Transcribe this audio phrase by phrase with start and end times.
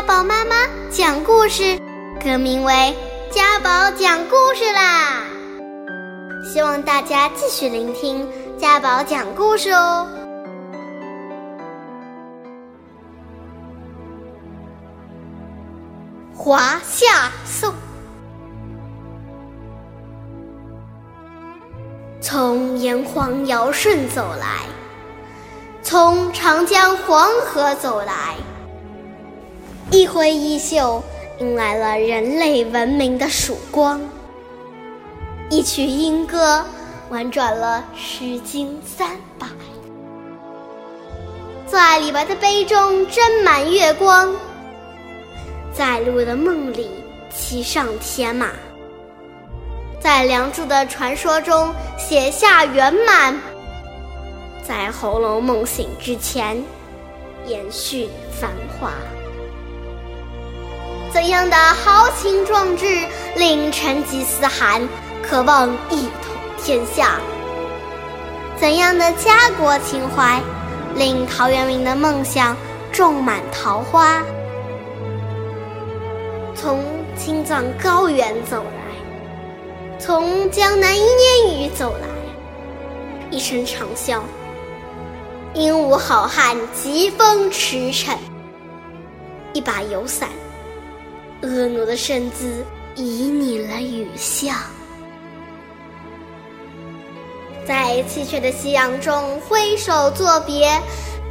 [0.00, 0.56] 家宝妈妈
[0.90, 1.78] 讲故事，
[2.24, 2.96] 更名为
[3.30, 5.24] 家宝讲故事啦！
[6.42, 8.26] 希望大家继续聆听
[8.56, 10.08] 家宝讲故事哦。
[16.34, 17.74] 华夏颂，
[22.22, 24.64] 从炎黄尧舜走来，
[25.82, 28.36] 从长江黄河走来。
[29.92, 31.02] 一挥衣袖，
[31.40, 33.98] 迎来了人类文明的曙光；
[35.50, 36.64] 一曲莺歌，
[37.08, 39.48] 婉转了《诗经》三百。
[41.66, 44.32] 在李白的杯中斟满月光，
[45.72, 46.88] 在陆的梦里
[47.34, 48.50] 骑上铁马，
[50.00, 53.36] 在梁祝的传说中写下圆满，
[54.62, 56.62] 在《红楼梦》醒之前
[57.44, 58.92] 延续繁华。
[61.12, 62.86] 怎样的豪情壮志
[63.36, 64.80] 令成吉思汗
[65.22, 67.18] 渴望一统天下？
[68.56, 70.40] 怎样的家国情怀
[70.94, 72.56] 令陶渊明的梦想
[72.92, 74.22] 种满桃花？
[76.54, 76.84] 从
[77.16, 82.06] 青藏高原走来，从江南一念雨走来，
[83.30, 84.20] 一声长啸，
[85.54, 88.16] 鹦鹉好汉疾风驰骋，
[89.52, 90.28] 一把油伞。
[91.42, 92.64] 婀娜的身姿
[92.96, 94.54] 旖旎了雨巷，
[97.66, 100.68] 在凄却的夕阳中挥手作别，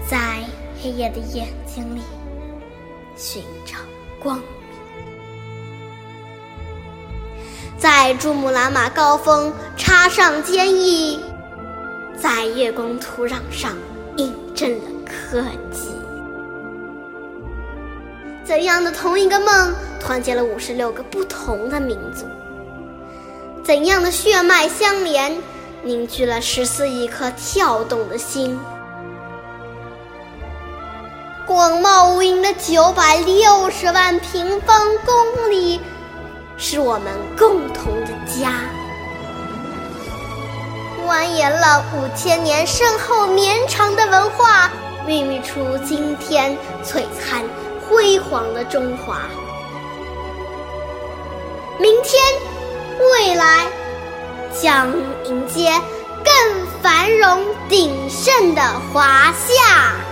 [0.10, 0.44] 在
[0.82, 2.02] 黑夜的眼睛里
[3.16, 3.76] 寻找
[4.20, 4.46] 光明，
[7.78, 11.20] 在珠穆朗玛高峰插上坚毅，
[12.20, 13.78] 在月光土壤上
[14.18, 15.88] 印证了科技。
[18.50, 22.26] 怎样的同一个梦，团结了五十六个不同的民族？
[23.64, 25.38] 怎样的血脉相连，
[25.84, 28.60] 凝聚了十四亿颗跳动的心？
[31.46, 35.80] 广袤无垠的九百六十万平方公里，
[36.58, 38.52] 是我们共同的家。
[41.08, 44.72] 蜿蜒了五千年深厚绵长的文化，
[45.06, 47.44] 孕育出今天璀璨。
[48.30, 49.22] 黄的中华，
[51.80, 52.22] 明天、
[53.00, 53.66] 未来
[54.62, 54.88] 将
[55.26, 55.72] 迎接
[56.24, 58.62] 更繁荣鼎盛的
[58.94, 60.09] 华夏。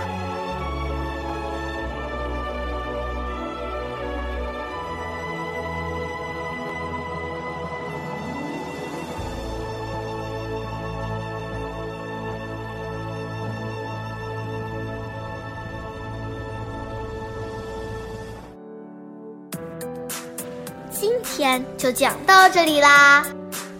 [21.00, 23.24] 今天就讲到这里啦，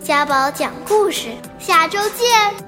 [0.05, 2.68] 家宝讲故事，下周见。